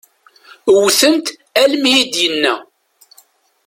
Wwten-t 0.75 1.27
almi 1.63 1.91
i 2.01 2.03
d-yenna. 2.13 2.55